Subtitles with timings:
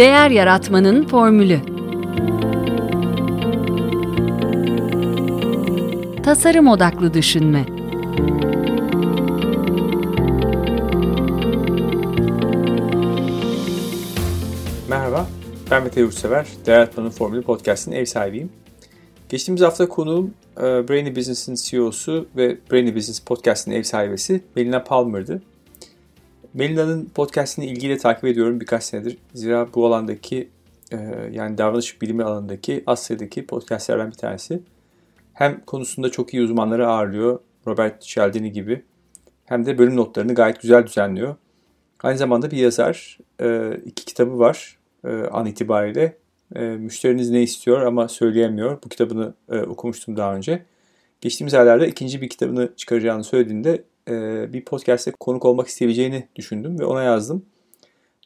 [0.00, 1.60] Değer Yaratmanın Formülü
[6.22, 7.66] Tasarım Odaklı Düşünme
[14.88, 15.26] Merhaba,
[15.70, 16.46] ben Mete Yurtsever.
[16.66, 18.52] Değer Yaratmanın Formülü Podcast'ın ev sahibiyim.
[19.28, 25.42] Geçtiğimiz hafta konuğum e, Brainy Business'in CEO'su ve Brainy Business Podcast'ın ev sahibesi Melina Palmer'dı.
[26.54, 29.18] Melina'nın podcastini ilgiyle takip ediyorum birkaç senedir.
[29.34, 30.48] Zira bu alandaki
[30.92, 30.96] e,
[31.32, 34.62] yani davranış bilimi alanındaki Asya'daki podcastlerden bir tanesi.
[35.34, 37.38] Hem konusunda çok iyi uzmanları ağırlıyor.
[37.66, 38.82] Robert Cialdini gibi.
[39.44, 41.36] Hem de bölüm notlarını gayet güzel düzenliyor.
[42.02, 43.18] Aynı zamanda bir yazar.
[43.40, 44.78] E, iki kitabı var
[45.30, 46.16] an itibariyle.
[46.56, 48.78] Müşteriniz ne istiyor ama söyleyemiyor.
[48.84, 50.62] Bu kitabını okumuştum daha önce.
[51.20, 56.84] Geçtiğimiz aylarda ikinci bir kitabını çıkaracağını söylediğinde e, bir podcast'te konuk olmak isteyeceğini düşündüm ve
[56.84, 57.46] ona yazdım.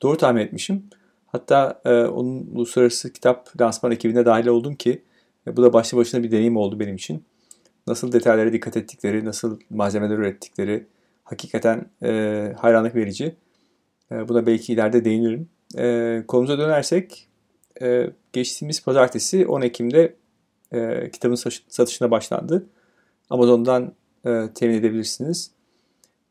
[0.03, 0.85] Doğru tahmin etmişim.
[1.27, 5.03] Hatta e, onun uluslararası kitap lansman ekibine dahil oldum ki
[5.47, 7.25] e, bu da başlı başına bir deneyim oldu benim için.
[7.87, 10.87] Nasıl detaylara dikkat ettikleri, nasıl malzemeler ürettikleri
[11.25, 13.37] hakikaten e, hayranlık verici.
[14.13, 15.49] E, buna belki ileride değinirim.
[15.79, 17.29] E, konumuza dönersek
[17.83, 20.15] e, geçtiğimiz pazartesi 10 Ekim'de
[20.73, 21.35] e, kitabın
[21.69, 22.67] satışına başlandı.
[23.31, 23.93] Amazon'dan
[24.27, 25.51] e, temin edebilirsiniz.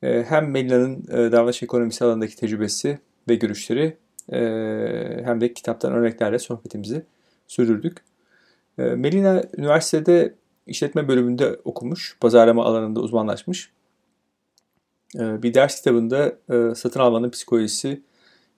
[0.03, 3.97] Ee, hem Melina'nın e, davranış ekonomisi alanındaki tecrübesi ve görüşleri
[4.31, 4.39] e,
[5.23, 7.05] hem de kitaptan örneklerle sohbetimizi
[7.47, 7.97] sürdürdük.
[8.77, 10.33] E, Melina üniversitede
[10.67, 13.71] işletme bölümünde okumuş, pazarlama alanında uzmanlaşmış.
[15.15, 16.37] Bir ders kitabında
[16.75, 18.01] satın almanın psikolojisi,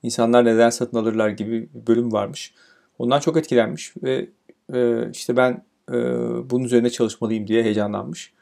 [0.03, 2.53] insanlar neden satın alırlar gibi bir bölüm varmış.
[2.99, 4.29] Ondan çok etkilenmiş ve
[5.11, 5.65] işte ben
[6.49, 8.33] bunun üzerine çalışmalıyım diye heyecanlanmış.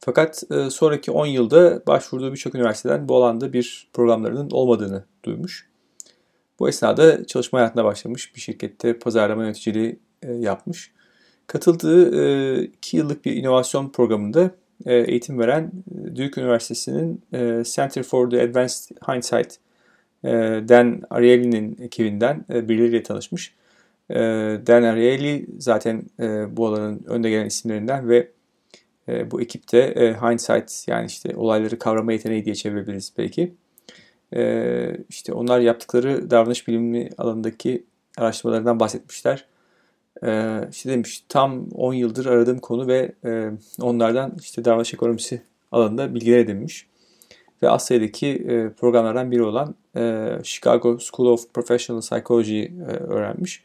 [0.00, 5.68] Fakat e, sonraki 10 yılda başvurduğu birçok üniversiteden bu alanda bir programlarının olmadığını duymuş.
[6.58, 8.36] Bu esnada çalışma hayatına başlamış.
[8.36, 10.92] Bir şirkette pazarlama yöneticiliği e, yapmış.
[11.46, 14.50] Katıldığı 2 e, yıllık bir inovasyon programında
[14.86, 15.72] e, eğitim veren
[16.04, 19.56] e, Duke Üniversitesi'nin e, Center for the Advanced Hindsight
[20.24, 20.28] e,
[20.68, 23.54] Dan Ariely'nin ekibinden e, birileriyle tanışmış.
[24.10, 24.16] E,
[24.66, 28.28] Dan Ariely zaten e, bu alanın önde gelen isimlerinden ve
[29.08, 33.54] e, bu ekipte e, hindsight yani işte olayları kavrama yeteneği diye çevirebiliriz belki.
[34.36, 37.84] E, işte onlar yaptıkları davranış bilimi alanındaki
[38.18, 39.44] araştırmalarından bahsetmişler.
[40.22, 45.42] E, işte demiş tam 10 yıldır aradığım konu ve e, onlardan işte davranış ekonomisi
[45.72, 46.86] alanında bilgiler edinmiş.
[47.62, 53.64] Ve Asya'daki e, programlardan biri olan e, Chicago School of Professional Psychology e, öğrenmiş.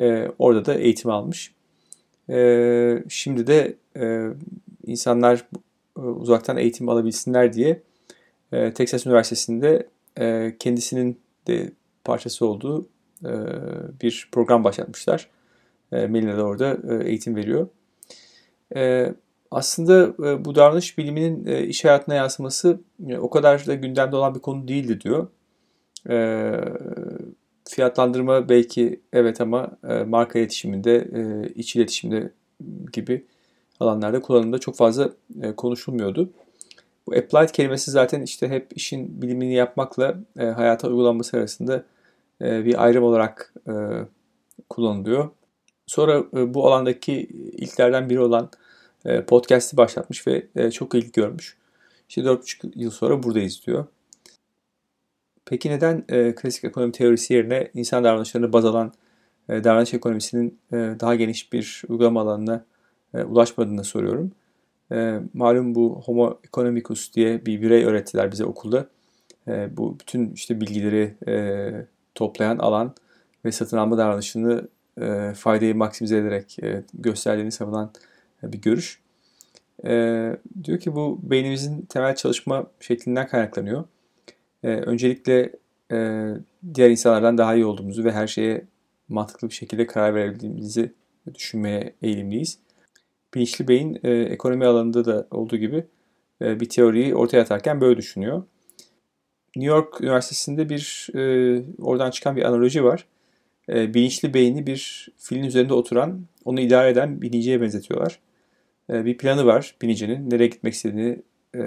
[0.00, 1.52] E, orada da eğitim almış.
[2.30, 4.28] E, şimdi de e,
[4.86, 5.46] insanlar
[5.98, 7.82] e, uzaktan eğitim alabilsinler diye
[8.52, 9.88] e, Texas Üniversitesi'nde
[10.20, 11.72] e, kendisinin de
[12.04, 12.88] parçası olduğu
[14.02, 15.30] bir program başlatmışlar.
[15.92, 17.68] Melina da orada eğitim veriyor.
[19.50, 22.80] Aslında bu davranış biliminin iş hayatına yansıması
[23.18, 25.28] o kadar da gündemde olan bir konu değildi diyor.
[27.68, 29.70] Fiyatlandırma belki evet ama
[30.06, 31.08] marka iletişiminde,
[31.54, 32.32] iç iletişimde
[32.92, 33.26] gibi
[33.80, 35.10] alanlarda kullanımda çok fazla
[35.42, 36.30] e, konuşulmuyordu.
[37.06, 41.84] Bu applied kelimesi zaten işte hep işin bilimini yapmakla e, hayata uygulanması arasında
[42.42, 43.72] e, bir ayrım olarak e,
[44.70, 45.30] kullanılıyor.
[45.86, 47.12] Sonra e, bu alandaki
[47.52, 48.50] ilklerden biri olan
[49.04, 51.56] e, podcast'i başlatmış ve e, çok ilgi görmüş.
[52.08, 53.86] İşte 4,5 yıl sonra buradayız diyor.
[55.44, 58.92] Peki neden e, klasik ekonomi teorisi yerine insan davranışlarını baz alan
[59.48, 62.64] e, davranış ekonomisinin e, daha geniş bir uygulama alanına
[63.16, 64.32] e, ulaşmadığını soruyorum.
[64.92, 68.86] E, malum bu Homo economicus diye bir birey öğrettiler bize okulda.
[69.48, 71.70] E, bu bütün işte bilgileri e,
[72.14, 72.94] toplayan alan
[73.44, 74.68] ve satın alma davranışını
[75.00, 77.90] e, faydayı maksimize ederek e, gösterdiğini savunan
[78.42, 79.00] e, bir görüş.
[79.86, 83.84] E, diyor ki bu beynimizin temel çalışma şeklinden kaynaklanıyor.
[84.62, 85.52] E, öncelikle
[85.92, 86.28] e,
[86.74, 88.64] diğer insanlardan daha iyi olduğumuzu ve her şeye
[89.08, 90.92] mantıklı bir şekilde karar verebildiğimizi
[91.34, 92.58] düşünmeye eğilimliyiz
[93.36, 95.84] bilinçli beyin e, ekonomi alanında da olduğu gibi
[96.42, 98.42] e, bir teoriyi ortaya atarken böyle düşünüyor.
[99.56, 103.06] New York Üniversitesi'nde bir e, oradan çıkan bir analoji var.
[103.68, 108.18] E, bilinçli beyni bir filin üzerinde oturan, onu idare eden biniciye benzetiyorlar.
[108.90, 110.30] E, bir planı var binicinin.
[110.30, 111.22] Nereye gitmek istediğini
[111.54, 111.62] e,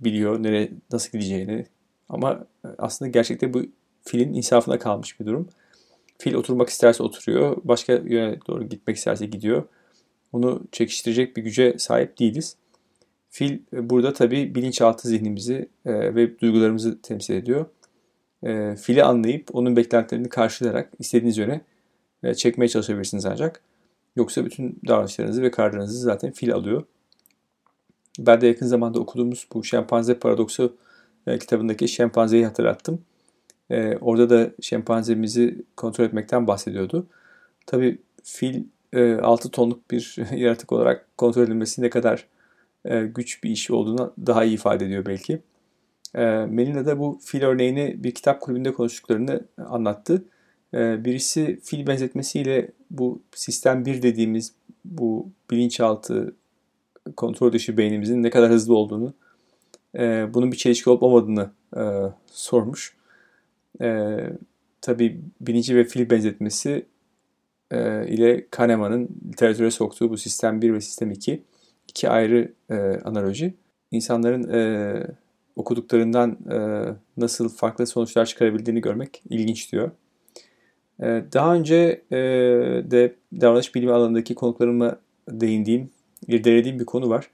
[0.00, 1.66] biliyor, nereye nasıl gideceğini.
[2.08, 2.46] Ama
[2.78, 3.62] aslında gerçekte bu
[4.02, 5.48] filin insafına kalmış bir durum.
[6.18, 9.64] Fil oturmak isterse oturuyor, başka yöne doğru gitmek isterse gidiyor
[10.32, 12.56] onu çekiştirecek bir güce sahip değiliz.
[13.30, 17.66] Fil e, burada tabii bilinçaltı zihnimizi e, ve duygularımızı temsil ediyor.
[18.42, 21.60] e, fili anlayıp onun beklentilerini karşılayarak istediğiniz yöne
[22.36, 23.62] çekmeye çalışabilirsiniz ancak.
[24.16, 26.84] Yoksa bütün davranışlarınızı ve kararlarınızı zaten fil alıyor.
[28.18, 30.76] Ben de yakın zamanda okuduğumuz bu şempanze paradoksu
[31.40, 33.02] kitabındaki şempanzeyi hatırlattım.
[34.00, 37.06] Orada da şempanzemizi kontrol etmekten bahsediyordu.
[37.66, 38.64] Tabii fil
[38.96, 42.26] 6 tonluk bir yaratık olarak kontrol edilmesi ne kadar
[42.84, 45.42] e, güç bir iş olduğunu daha iyi ifade ediyor belki.
[46.14, 50.24] E, Melina da bu fil örneğini bir kitap kulübünde konuştuklarını anlattı.
[50.74, 54.52] E, birisi fil benzetmesiyle bu sistem 1 dediğimiz
[54.84, 56.34] bu bilinçaltı
[57.16, 59.14] kontrol dışı beynimizin ne kadar hızlı olduğunu,
[59.94, 61.82] e, bunun bir çelişki olup olmadığını e,
[62.26, 62.96] sormuş.
[63.80, 64.16] E,
[64.80, 66.86] tabii bilinci ve fil benzetmesi
[67.70, 71.42] e, ile Kahneman'ın literatüre soktuğu bu sistem 1 ve sistem 2
[71.88, 72.74] iki ayrı e,
[73.04, 73.54] analoji.
[73.90, 75.06] İnsanların e,
[75.56, 76.58] okuduklarından e,
[77.16, 79.90] nasıl farklı sonuçlar çıkarabildiğini görmek ilginç diyor.
[81.02, 82.18] E, daha önce e,
[82.90, 84.96] de davranış bilimi alanındaki konuklarıma
[85.28, 85.90] değindiğim,
[86.28, 87.30] irdelediğim bir konu var.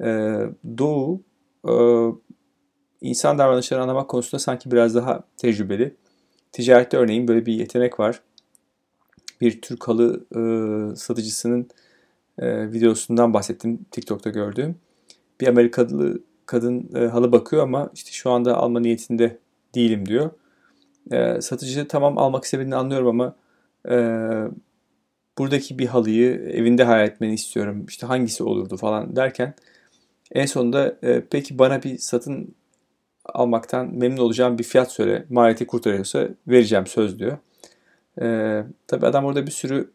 [0.00, 0.38] E,
[0.78, 1.22] Doğu
[1.68, 1.72] e,
[3.00, 5.96] insan davranışlarını anlamak konusunda sanki biraz daha tecrübeli.
[6.52, 8.22] Ticarette örneğin böyle bir yetenek var.
[9.42, 10.40] Bir Türk halı e,
[10.96, 11.68] satıcısının
[12.38, 14.76] e, videosundan bahsettim TikTok'ta gördüğüm.
[15.40, 19.38] Bir Amerikalı kadın e, halı bakıyor ama işte şu anda alma niyetinde
[19.74, 20.30] değilim diyor.
[21.10, 23.36] E, satıcı tamam almak istediğini anlıyorum ama
[23.88, 23.96] e,
[25.38, 27.86] buradaki bir halıyı evinde hayal etmeni istiyorum.
[27.88, 29.54] İşte hangisi olurdu falan derken
[30.32, 32.54] en sonunda e, peki bana bir satın
[33.24, 35.26] almaktan memnun olacağım bir fiyat söyle.
[35.30, 37.38] Maliyeti kurtarıyorsa vereceğim söz diyor.
[38.20, 39.90] E, tabii adam orada bir sürü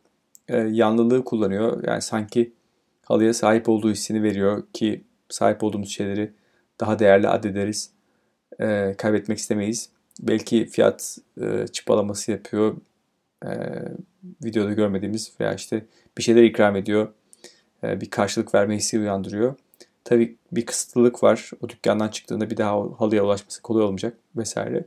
[0.48, 1.84] e, yanlılığı kullanıyor.
[1.88, 2.54] Yani sanki
[3.06, 6.31] halıya sahip olduğu hissini veriyor ki sahip olduğumuz şeyleri
[6.80, 7.92] daha değerli addederiz.
[8.60, 9.90] E, kaybetmek istemeyiz.
[10.19, 12.75] Belki fiyat e, çıpalaması yapıyor.
[13.46, 13.50] E,
[14.44, 15.86] videoda görmediğimiz veya işte
[16.18, 17.08] bir şeyler ikram ediyor.
[17.84, 19.56] E, bir karşılık verme hissi uyandırıyor.
[20.04, 21.52] Tabii bir kısıtlılık var.
[21.62, 24.86] O dükkandan çıktığında bir daha halıya ulaşması kolay olmayacak vesaire.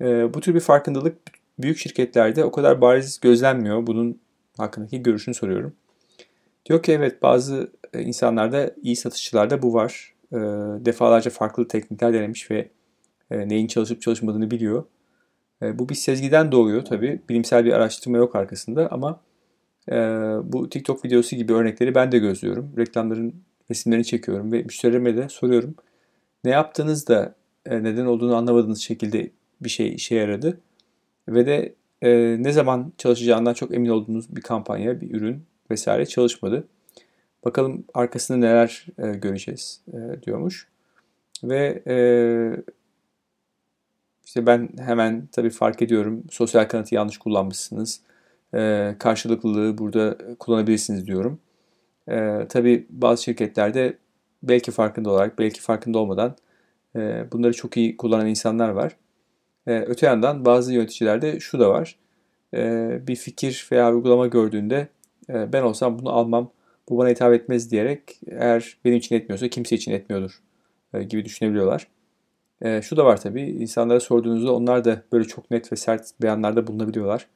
[0.00, 1.16] E, bu tür bir farkındalık
[1.58, 3.86] büyük şirketlerde o kadar bariz gözlenmiyor.
[3.86, 4.20] Bunun
[4.56, 5.72] hakkındaki görüşünü soruyorum.
[6.66, 10.14] Diyor ki evet bazı e, insanlarda iyi satışçılarda bu var.
[10.32, 10.36] E,
[10.84, 12.68] defalarca farklı teknikler denemiş ve
[13.30, 14.84] e, neyin çalışıp çalışmadığını biliyor.
[15.62, 17.20] E, bu bir sezgiden doğuyor tabii.
[17.28, 19.20] Bilimsel bir araştırma yok arkasında ama
[19.90, 19.94] e,
[20.42, 22.72] bu TikTok videosu gibi örnekleri ben de gözlüyorum.
[22.78, 23.34] Reklamların
[23.70, 25.74] resimlerini çekiyorum ve müşterilerime de soruyorum.
[26.44, 27.34] Ne yaptığınız da
[27.66, 29.30] e, neden olduğunu anlamadığınız şekilde
[29.60, 30.60] bir şey işe yaradı.
[31.28, 36.68] Ve de e, ne zaman çalışacağından çok emin olduğunuz bir kampanya, bir ürün vesaire çalışmadı.
[37.44, 40.68] Bakalım arkasında neler e, göreceğiz e, diyormuş.
[41.44, 41.96] Ve e,
[44.24, 46.24] işte ben hemen tabii fark ediyorum.
[46.30, 48.00] Sosyal kanıtı yanlış kullanmışsınız.
[48.54, 51.38] E, karşılıklılığı burada kullanabilirsiniz diyorum.
[52.08, 53.98] E, tabii bazı şirketlerde
[54.42, 56.36] belki farkında olarak, belki farkında olmadan
[56.96, 58.96] e, bunları çok iyi kullanan insanlar var.
[59.66, 61.96] E, öte yandan bazı yöneticilerde şu da var.
[62.54, 64.88] E, bir fikir veya uygulama gördüğünde
[65.30, 66.50] e, ben olsam bunu almam,
[66.88, 70.42] bu bana hitap etmez diyerek eğer benim için etmiyorsa kimse için etmiyordur
[70.94, 71.88] e, gibi düşünebiliyorlar.
[72.62, 76.66] E, şu da var tabii insanlara sorduğunuzda onlar da böyle çok net ve sert beyanlarda
[76.66, 77.26] bulunabiliyorlar.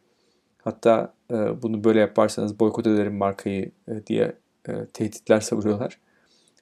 [0.59, 4.33] Hatta e, bunu böyle yaparsanız boykot ederim markayı e, diye
[4.69, 5.99] e, tehditler savuruyorlar.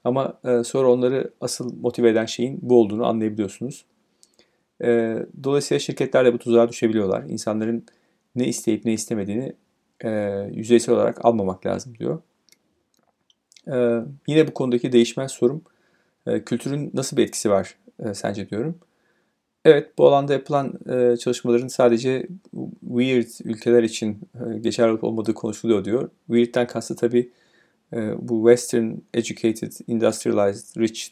[0.03, 3.85] Ama e, sonra onları asıl motive eden şeyin bu olduğunu anlayabiliyorsunuz.
[4.83, 7.23] E, dolayısıyla şirketler de bu tuzağa düşebiliyorlar.
[7.23, 7.85] İnsanların
[8.35, 9.53] ne isteyip ne istemediğini
[10.03, 10.09] e,
[10.53, 12.21] yüzeysel olarak almamak lazım diyor.
[13.67, 15.61] E, yine bu konudaki değişmez sorum
[16.27, 18.79] e, kültürün nasıl bir etkisi var e, sence diyorum.
[19.65, 22.27] Evet bu alanda yapılan e, çalışmaların sadece
[22.81, 26.09] weird ülkeler için e, geçerli olup olmadığı konuşuluyor diyor.
[26.27, 27.31] Weird'den kastı tabii
[27.93, 31.09] e, bu Western educated, industrialized, rich,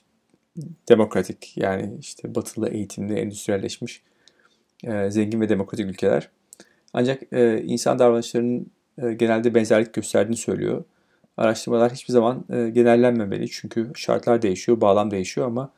[0.90, 4.02] demokratik yani işte batılı eğitimli, endüstriyelleşmiş,
[4.84, 6.30] e, zengin ve demokratik ülkeler.
[6.94, 8.72] Ancak e, insan davranışlarının
[9.04, 10.84] e, genelde benzerlik gösterdiğini söylüyor.
[11.38, 15.72] Araştırmalar hiçbir zaman e, genellenmemeli çünkü şartlar değişiyor, bağlam değişiyor ama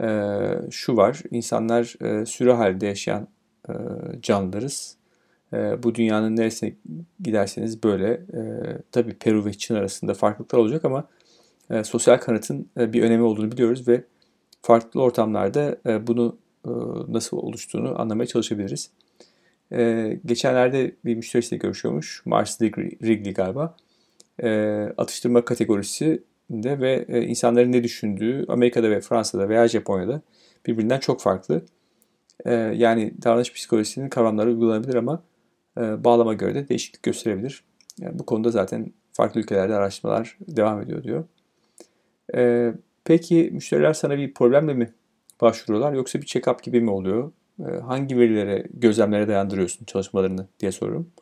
[0.00, 0.28] e,
[0.70, 3.28] şu var, insanlar e, sürü halinde yaşayan
[3.68, 3.72] e,
[4.22, 4.96] canlılarız.
[5.52, 6.72] E, bu dünyanın neresine
[7.20, 8.12] giderseniz böyle.
[8.12, 8.42] E,
[8.92, 11.08] tabii Peru ve Çin arasında farklılıklar olacak ama
[11.70, 14.04] e, sosyal kanıtın e, bir önemi olduğunu biliyoruz ve
[14.62, 16.70] farklı ortamlarda e, bunu e,
[17.08, 18.90] nasıl oluştuğunu anlamaya çalışabiliriz.
[19.72, 22.22] E, geçenlerde bir müşterisiyle görüşüyormuş.
[22.24, 23.76] Mars Wrigley galiba.
[24.96, 30.20] Atıştırma kategorisinde ve insanların ne düşündüğü Amerika'da ve Fransa'da veya Japonya'da
[30.66, 31.62] birbirinden çok farklı.
[32.74, 35.22] Yani davranış psikolojisinin kavramları uygulanabilir ama
[35.78, 37.64] bağlama göre de değişiklik gösterebilir.
[38.00, 41.24] Yani bu konuda zaten farklı ülkelerde araştırmalar devam ediyor diyor.
[43.04, 44.92] Peki müşteriler sana bir problemle mi
[45.40, 47.32] başvuruyorlar yoksa bir check-up gibi mi oluyor?
[47.60, 51.12] E, hangi verilere, gözlemlere dayandırıyorsun çalışmalarını diye soruyorum.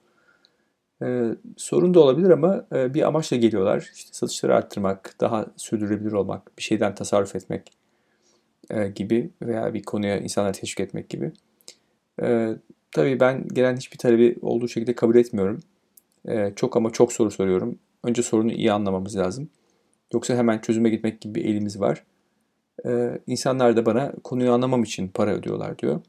[1.02, 1.24] E,
[1.56, 3.90] sorun da olabilir ama e, bir amaçla geliyorlar.
[3.94, 7.72] İşte satışları arttırmak, daha sürdürülebilir olmak, bir şeyden tasarruf etmek
[8.70, 11.32] e, gibi veya bir konuya insanları teşvik etmek gibi.
[12.22, 12.54] E,
[12.92, 15.60] tabii ben gelen hiçbir talebi olduğu şekilde kabul etmiyorum.
[16.28, 17.78] E, çok ama çok soru soruyorum.
[18.04, 19.48] Önce sorunu iyi anlamamız lazım.
[20.14, 22.04] Yoksa hemen çözüme gitmek gibi bir elimiz var.
[22.86, 26.00] E, insanlar da bana konuyu anlamam için para ödüyorlar diyor.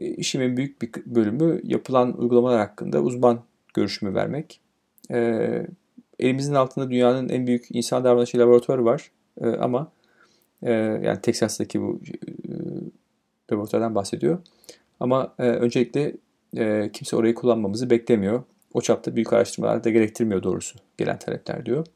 [0.00, 3.40] E, işimin büyük bir bölümü yapılan uygulamalar hakkında uzman
[3.74, 4.60] görüşümü vermek.
[5.10, 5.66] E,
[6.18, 9.10] elimizin altında dünyanın en büyük insan davranışı laboratuvarı var.
[9.40, 9.92] E, ama
[10.62, 12.00] e, yani Texas'taki bu
[12.48, 12.52] e,
[13.52, 14.38] laboratuvardan bahsediyor.
[15.00, 16.12] Ama e, öncelikle
[16.56, 18.42] e, kimse orayı kullanmamızı beklemiyor.
[18.74, 21.86] O çapta büyük araştırmalar da gerektirmiyor doğrusu gelen talepler diyor.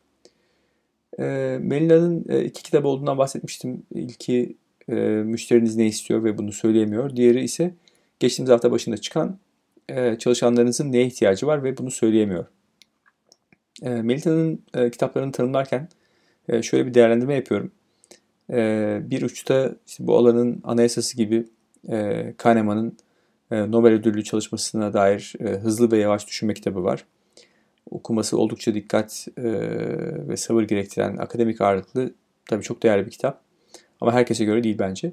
[1.21, 3.83] E, Melina'nın e, iki kitap olduğundan bahsetmiştim.
[3.95, 4.57] İlki
[4.89, 7.17] e, müşteriniz ne istiyor ve bunu söyleyemiyor.
[7.17, 7.75] Diğeri ise
[8.21, 9.39] geçtiğimiz hafta başında çıkan
[9.89, 12.47] e, çalışanlarınızın neye ihtiyacı var ve bunu söyleyemiyor.
[13.83, 15.89] E, Melita'nın e, kitaplarını tanımlarken
[16.49, 17.73] e, şöyle bir değerlendirme yapıyorum.
[18.53, 21.45] E, bir uçta işte bu alanın anayasası gibi
[21.89, 22.97] e, Kahneman'ın
[23.51, 27.05] e, Nobel ödüllü çalışmasına dair e, hızlı ve yavaş düşünme kitabı var.
[27.91, 29.43] Okuması oldukça dikkat e,
[30.29, 32.15] ve sabır gerektiren akademik ağırlıklı
[32.49, 33.41] tabii çok değerli bir kitap.
[34.01, 35.13] Ama herkese göre değil bence.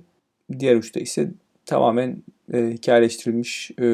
[0.60, 1.32] Diğer uçta ise
[1.66, 3.86] tamamen e, hikayeleştirilmiş e,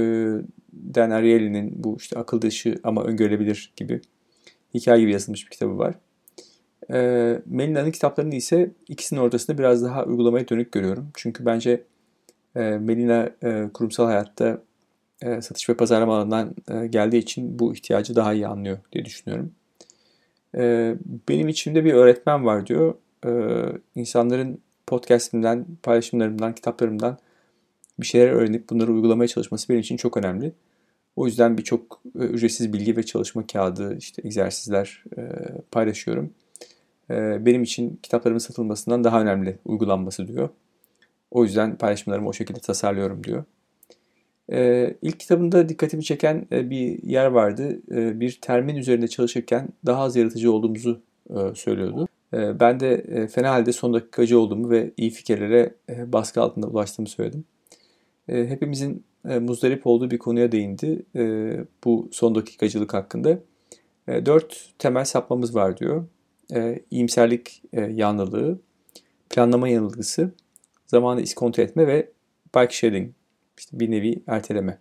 [0.95, 4.01] Dan Ariely'nin bu işte akıl dışı ama öngörülebilir gibi
[4.73, 5.95] hikaye gibi yazılmış bir kitabı var.
[6.93, 6.97] E,
[7.45, 11.09] Melina'nın kitaplarını ise ikisinin ortasında biraz daha uygulamaya dönük görüyorum.
[11.13, 11.83] Çünkü bence
[12.55, 14.61] e, Melina e, kurumsal hayatta
[15.21, 19.51] e, satış ve pazarlama alanından e, geldiği için bu ihtiyacı daha iyi anlıyor diye düşünüyorum.
[20.57, 20.95] E,
[21.29, 22.95] benim içimde bir öğretmen var diyor.
[23.25, 23.31] E,
[23.95, 27.17] insanların podcastimden, paylaşımlarımdan, kitaplarımdan
[27.99, 30.53] bir şeyler öğrenip bunları uygulamaya çalışması benim için çok önemli.
[31.15, 35.21] O yüzden birçok e, ücretsiz bilgi ve çalışma kağıdı, işte egzersizler e,
[35.71, 36.33] paylaşıyorum.
[37.09, 40.49] E, benim için kitaplarımın satılmasından daha önemli uygulanması diyor.
[41.31, 43.43] O yüzden paylaşımlarımı o şekilde tasarlıyorum diyor.
[45.01, 47.81] İlk kitabında dikkatimi çeken bir yer vardı.
[48.19, 51.01] Bir termin üzerinde çalışırken daha az yaratıcı olduğumuzu
[51.55, 52.07] söylüyordu.
[52.33, 57.45] Ben de fena halde son dakikacı olduğumu ve iyi fikirlere baskı altında ulaştığımı söyledim.
[58.27, 61.05] Hepimizin muzdarip olduğu bir konuya değindi
[61.83, 63.39] bu son dakikacılık hakkında.
[64.07, 66.05] Dört temel sapmamız var diyor.
[66.91, 68.59] İyimserlik yanlılığı,
[69.29, 70.31] planlama yanılgısı,
[70.87, 72.09] zamanı iskonto etme ve
[72.55, 73.09] bike shedding,
[73.57, 74.79] işte bir nevi erteleme.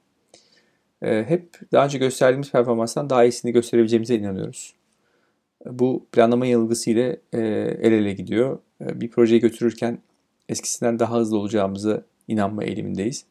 [1.01, 4.75] Hep daha önce gösterdiğimiz performanstan daha iyisini gösterebileceğimize inanıyoruz.
[5.67, 8.59] Bu planlama yanılgısı ile el ele gidiyor.
[8.81, 9.99] Bir projeyi götürürken
[10.49, 13.25] eskisinden daha hızlı olacağımıza inanma eğilimindeyiz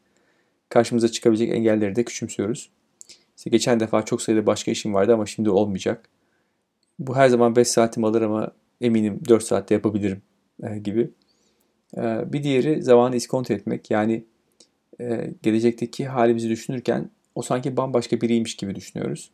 [0.72, 2.70] karşımıza çıkabilecek engelleri de küçümsüyoruz.
[3.36, 6.08] İşte geçen defa çok sayıda başka işim vardı ama şimdi olmayacak.
[6.98, 10.22] Bu her zaman 5 saatim alır ama eminim 4 saatte yapabilirim
[10.62, 11.10] e, gibi.
[12.26, 13.90] Bir diğeri zamanı iskonto etmek.
[13.90, 14.24] Yani
[15.02, 19.30] e, gelecekteki halimizi düşünürken o sanki bambaşka biriymiş gibi düşünüyoruz.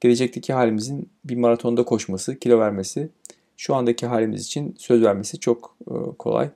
[0.00, 3.08] Gelecekteki halimizin bir maratonda koşması, kilo vermesi,
[3.56, 6.50] şu andaki halimiz için söz vermesi çok e, kolay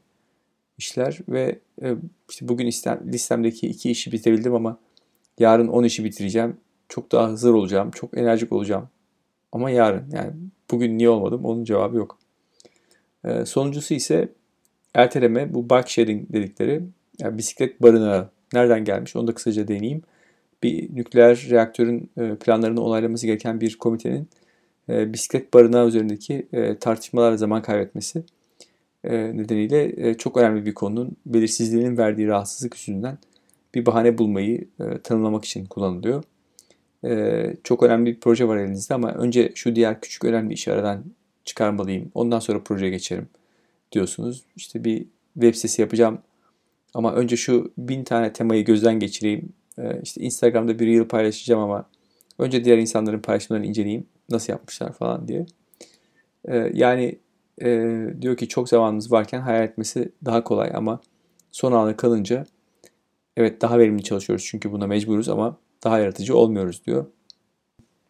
[0.79, 1.95] işler ve e,
[2.31, 2.67] işte bugün
[3.07, 4.79] listemdeki iki işi bitirebildim ama
[5.38, 6.57] yarın 10 işi bitireceğim.
[6.88, 8.88] Çok daha hızlı olacağım, çok enerjik olacağım.
[9.53, 10.33] Ama yarın yani
[10.71, 12.19] bugün niye olmadım onun cevabı yok.
[13.25, 14.29] E, sonuncusu ise
[14.95, 16.83] erteleme bu bike sharing dedikleri
[17.18, 20.02] yani bisiklet barınağı nereden gelmiş onu da kısaca deneyeyim.
[20.62, 24.28] Bir nükleer reaktörün e, planlarını onaylaması gereken bir komitenin
[24.88, 26.47] bisiklet barınağı üzerindeki
[26.80, 28.25] tartışmalarla zaman kaybetmesi
[29.04, 33.18] e, nedeniyle e, çok önemli bir konunun belirsizliğinin verdiği rahatsızlık yüzünden
[33.75, 36.25] bir bahane bulmayı e, tanımlamak için kullanılıyor.
[37.64, 41.04] Çok önemli bir proje var elinizde ama önce şu diğer küçük önemli işi aradan
[41.44, 42.11] çıkarmalıyım.
[42.14, 43.28] Ondan sonra projeye geçerim
[43.92, 44.44] diyorsunuz.
[44.56, 46.18] İşte bir web sitesi yapacağım
[46.95, 49.53] ama önce şu bin tane temayı gözden geçireyim.
[50.03, 51.89] İşte Instagram'da bir reel paylaşacağım ama
[52.39, 54.07] önce diğer insanların paylaşımlarını inceleyeyim.
[54.31, 55.47] Nasıl yapmışlar falan diye.
[56.73, 57.19] Yani
[57.63, 61.01] e, diyor ki çok zamanımız varken hayal etmesi daha kolay ama
[61.53, 62.45] son ana kalınca
[63.37, 67.07] evet daha verimli çalışıyoruz çünkü buna mecburuz ama daha yaratıcı olmuyoruz diyor.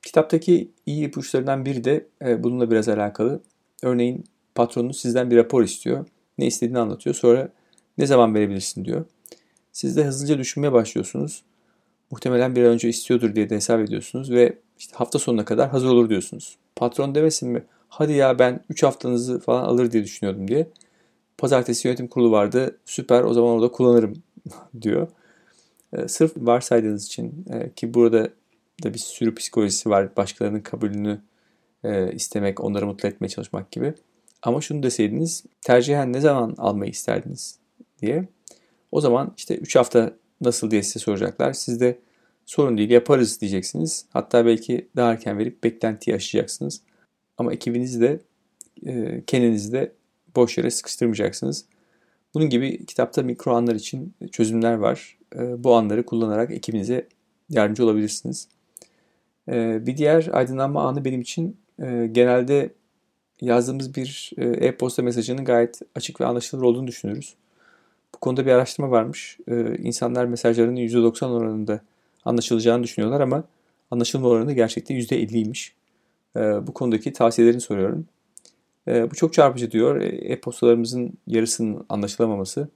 [0.02, 3.40] Kitaptaki iyi ipuçlarından biri de e, bununla biraz alakalı.
[3.82, 4.24] Örneğin
[4.54, 6.06] patronunuz sizden bir rapor istiyor.
[6.38, 7.16] Ne istediğini anlatıyor.
[7.16, 7.48] Sonra
[7.98, 9.04] ne zaman verebilirsin diyor.
[9.72, 11.42] Siz de hızlıca düşünmeye başlıyorsunuz.
[12.10, 15.88] Muhtemelen bir an önce istiyordur diye de hesap ediyorsunuz ve işte hafta sonuna kadar hazır
[15.88, 16.56] olur diyorsunuz.
[16.76, 17.64] Patron demesin mi?
[17.88, 20.68] Hadi ya ben 3 haftanızı falan alır diye düşünüyordum diye.
[21.38, 22.78] Pazartesi yönetim kurulu vardı.
[22.84, 24.14] Süper o zaman orada kullanırım
[24.82, 25.08] diyor.
[25.92, 28.28] E, sırf varsaydığınız için e, ki burada
[28.84, 30.16] da bir sürü psikolojisi var.
[30.16, 31.20] Başkalarının kabulünü
[31.84, 33.94] e, istemek, onları mutlu etmeye çalışmak gibi.
[34.42, 37.58] Ama şunu deseydiniz tercihen ne zaman almayı isterdiniz
[38.02, 38.28] diye.
[38.92, 41.52] O zaman işte 3 hafta nasıl diye size soracaklar.
[41.52, 41.98] Siz de
[42.46, 44.06] sorun değil yaparız diyeceksiniz.
[44.10, 46.82] Hatta belki daha erken verip beklentiyi aşacaksınız.
[47.38, 48.20] Ama ekibinizi de
[48.86, 49.92] e, kendinizi de
[50.36, 51.64] boş yere sıkıştırmayacaksınız.
[52.34, 55.18] Bunun gibi kitapta mikro anlar için çözümler var.
[55.36, 57.08] E, bu anları kullanarak ekibinize
[57.50, 58.48] yardımcı olabilirsiniz.
[59.48, 61.56] E, bir diğer aydınlanma anı benim için
[62.12, 62.70] genelde
[63.40, 67.34] yazdığımız bir e-posta mesajının gayet açık ve anlaşılır olduğunu düşünüyoruz.
[68.24, 69.38] Konuda bir araştırma varmış.
[69.48, 71.80] E, insanlar mesajlarının %90 oranında
[72.24, 73.44] anlaşılacağını düşünüyorlar ama
[73.90, 75.72] anlaşılma oranı gerçekten %50'ymiş.
[76.36, 78.06] E, bu konudaki tavsiyelerini soruyorum.
[78.88, 80.00] E, bu çok çarpıcı diyor.
[80.00, 82.68] E, e-postalarımızın yarısının anlaşılamaması.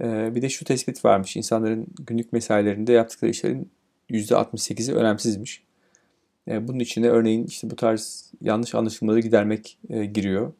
[0.00, 1.36] E, bir de şu tespit varmış.
[1.36, 3.70] İnsanların günlük mesailerinde yaptıkları işlerin
[4.10, 5.62] %68'i önemsizmiş.
[6.48, 10.52] E, bunun içine örneğin işte bu tarz yanlış anlaşılmaları gidermek e, giriyor.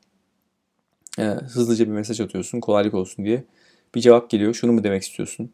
[1.19, 3.45] E, hızlıca bir mesaj atıyorsun kolaylık olsun diye.
[3.95, 4.55] Bir cevap geliyor.
[4.55, 5.53] Şunu mu demek istiyorsun?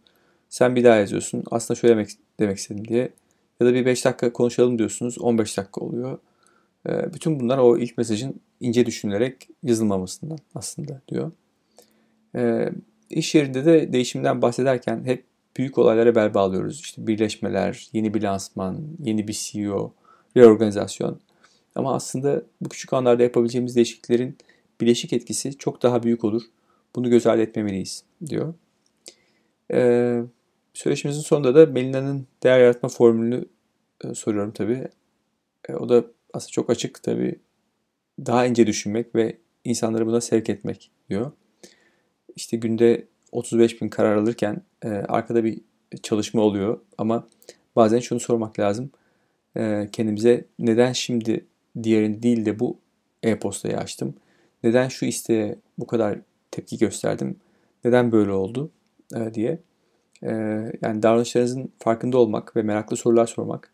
[0.48, 1.44] Sen bir daha yazıyorsun.
[1.50, 3.12] Aslında şöyle demek, demek istedim diye.
[3.60, 5.18] Ya da bir 5 dakika konuşalım diyorsunuz.
[5.18, 6.18] 15 dakika oluyor.
[6.88, 11.32] E, bütün bunlar o ilk mesajın ince düşünülerek yazılmamasından aslında diyor.
[12.34, 12.70] E,
[13.10, 15.24] yerinde de değişimden bahsederken hep
[15.56, 16.80] büyük olaylara bel bağlıyoruz.
[16.80, 19.92] İşte birleşmeler, yeni bir lansman, yeni bir CEO,
[20.36, 21.20] reorganizasyon.
[21.74, 24.38] Ama aslında bu küçük anlarda yapabileceğimiz değişikliklerin
[24.80, 26.42] bileşik etkisi çok daha büyük olur.
[26.96, 28.54] Bunu göz ardı etmemeliyiz diyor.
[29.72, 30.22] Ee,
[30.74, 33.44] söyleşimizin sonunda da Melina'nın değer yaratma formülünü
[34.04, 34.88] e, soruyorum tabii.
[35.68, 37.38] E, o da aslında çok açık tabii.
[38.26, 41.32] Daha ince düşünmek ve insanları buna sevk etmek diyor.
[42.36, 45.60] İşte günde 35 bin karar alırken e, arkada bir
[46.02, 47.26] çalışma oluyor ama
[47.76, 48.90] bazen şunu sormak lazım
[49.56, 51.46] e, kendimize neden şimdi
[51.82, 52.78] diğerini değil de bu
[53.22, 54.14] e-postayı açtım?
[54.62, 56.18] Neden şu isteğe bu kadar
[56.56, 57.36] tepki gösterdim?
[57.84, 58.70] Neden böyle oldu
[59.16, 59.58] e, diye.
[60.22, 60.30] E,
[60.82, 63.72] yani davranışlarınızın farkında olmak ve meraklı sorular sormak,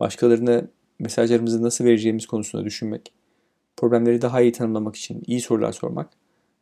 [0.00, 0.62] başkalarına
[0.98, 3.12] mesajlarımızı nasıl vereceğimiz konusunda düşünmek,
[3.76, 6.10] problemleri daha iyi tanımlamak için iyi sorular sormak,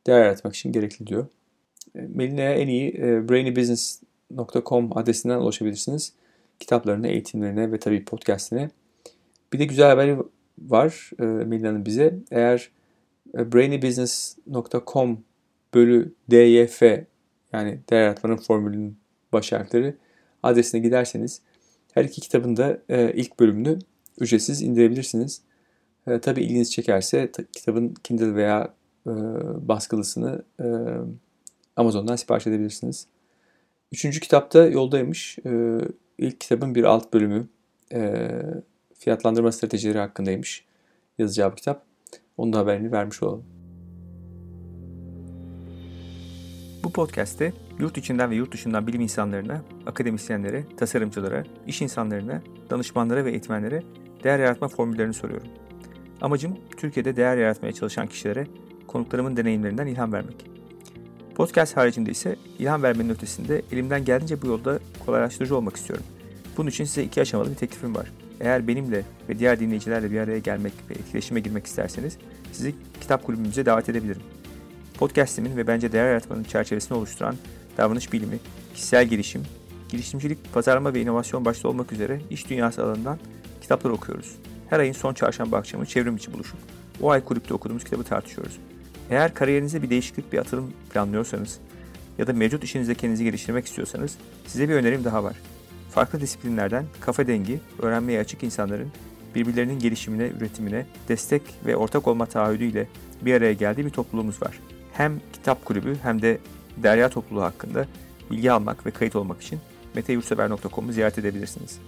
[0.06, 1.26] değer yaratmak için gerekli diyor.
[1.94, 6.12] E, Melina'ya en iyi e, brainybusiness.com adresinden ulaşabilirsiniz
[6.60, 8.70] kitaplarına, eğitimlerine ve tabii podcastine.
[9.52, 10.16] Bir de güzel haberi
[10.58, 12.14] var e, Melina'nın bize.
[12.30, 12.70] Eğer
[13.38, 15.18] e, brainybusiness.com
[15.74, 16.82] bölü DYF
[17.52, 18.96] yani değer yaratmanın formülünün
[19.32, 19.96] baş harfleri
[20.42, 21.42] adresine giderseniz
[21.94, 23.78] her iki kitabın da e, ilk bölümünü
[24.20, 25.42] ücretsiz indirebilirsiniz.
[26.06, 28.74] E, tabii ilginizi çekerse ta, kitabın Kindle veya
[29.06, 29.10] e,
[29.68, 30.66] baskılısını e,
[31.76, 33.06] Amazon'dan sipariş edebilirsiniz.
[33.92, 35.38] Üçüncü kitapta yoldaymış.
[35.46, 35.78] E,
[36.18, 37.48] İlk kitabın bir alt bölümü
[37.92, 38.28] e,
[38.94, 40.64] fiyatlandırma stratejileri hakkındaymış
[41.18, 41.84] yazacağı bir kitap.
[42.36, 43.44] Onun da haberini vermiş olalım.
[46.84, 53.30] Bu podcast'te yurt içinden ve yurt dışından bilim insanlarına, akademisyenlere, tasarımcılara, iş insanlarına, danışmanlara ve
[53.30, 53.82] eğitmenlere
[54.24, 55.48] değer yaratma formüllerini soruyorum.
[56.20, 58.46] Amacım Türkiye'de değer yaratmaya çalışan kişilere
[58.86, 60.46] konuklarımın deneyimlerinden ilham vermek.
[61.34, 66.04] Podcast haricinde ise ilham vermenin ötesinde elimden geldiğince bu yolda kolaylaştırıcı olmak istiyorum.
[66.56, 68.12] Bunun için size iki aşamalı bir teklifim var.
[68.40, 72.18] Eğer benimle ve diğer dinleyicilerle bir araya gelmek ve etkileşime girmek isterseniz
[72.52, 74.22] sizi kitap kulübümüze davet edebilirim.
[75.02, 77.36] Podcast'imin ve bence değer yaratmanın çerçevesini oluşturan
[77.78, 78.38] davranış bilimi,
[78.74, 79.42] kişisel gelişim,
[79.88, 83.18] girişimcilik, pazarlama ve inovasyon başta olmak üzere iş dünyası alanından
[83.60, 84.36] kitaplar okuyoruz.
[84.70, 86.58] Her ayın son çarşamba akşamı çevrim içi buluşup
[87.00, 88.58] o ay kulüpte okuduğumuz kitabı tartışıyoruz.
[89.10, 91.58] Eğer kariyerinizde bir değişiklik, bir atılım planlıyorsanız
[92.18, 95.36] ya da mevcut işinizde kendinizi geliştirmek istiyorsanız size bir önerim daha var.
[95.90, 98.92] Farklı disiplinlerden kafa dengi, öğrenmeye açık insanların
[99.34, 102.88] birbirlerinin gelişimine, üretimine destek ve ortak olma taahhüdüyle
[103.22, 104.58] bir araya geldiği bir topluluğumuz var.
[104.92, 106.38] Hem kitap kulübü hem de
[106.76, 107.86] derya topluluğu hakkında
[108.30, 109.60] bilgi almak ve kayıt olmak için
[109.94, 111.78] meteyursever.com'u ziyaret edebilirsiniz.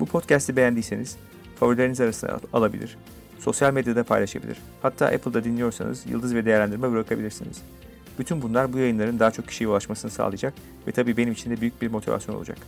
[0.00, 1.16] Bu podcast'i beğendiyseniz
[1.56, 2.96] favorileriniz arasına alabilir,
[3.38, 4.56] sosyal medyada paylaşabilir.
[4.82, 7.62] Hatta Apple'da dinliyorsanız yıldız ve değerlendirme bırakabilirsiniz.
[8.18, 10.54] Bütün bunlar bu yayınların daha çok kişiye ulaşmasını sağlayacak
[10.88, 12.58] ve tabii benim için de büyük bir motivasyon olacak.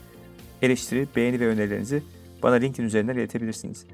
[0.62, 2.02] Eleştiri, beğeni ve önerilerinizi
[2.42, 3.86] bana LinkedIn üzerinden iletebilirsiniz.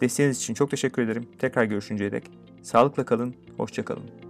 [0.00, 1.26] Desteğiniz için çok teşekkür ederim.
[1.38, 2.24] Tekrar görüşünceye dek
[2.62, 4.23] sağlıkla kalın, hoşça kalın.